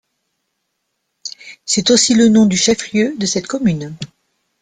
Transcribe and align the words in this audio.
C'est 1.63 1.91
aussi 1.91 2.15
le 2.15 2.27
nom 2.27 2.47
du 2.47 2.57
chef-lieu 2.57 3.13
de 3.19 3.27
cette 3.27 3.45
commune. 3.45 3.93